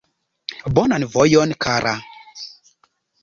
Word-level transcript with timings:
Bonan 0.77 1.05
vojon, 1.15 1.53
kara! 1.65 1.93